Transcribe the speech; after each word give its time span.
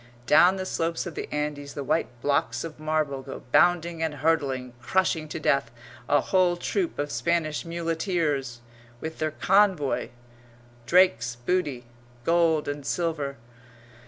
Down 0.25 0.55
the 0.55 0.65
slopes 0.65 1.05
of 1.05 1.13
the 1.13 1.31
Andes 1.31 1.75
the 1.75 1.83
white 1.83 2.07
blocks 2.23 2.63
of 2.63 2.79
marble 2.79 3.21
go 3.21 3.43
bounding 3.51 4.01
and 4.01 4.15
hurtling, 4.15 4.73
crushing 4.81 5.27
to 5.27 5.39
death 5.39 5.69
a 6.09 6.19
whole 6.21 6.57
troop 6.57 6.97
of 6.97 7.11
Spanish 7.11 7.65
muleteers, 7.65 8.61
with 8.99 9.19
their 9.19 9.29
convoy 9.29 10.09
Drake's 10.87 11.35
booty, 11.35 11.85
gold 12.23 12.67
and 12.67 12.83
silver. 12.83 13.37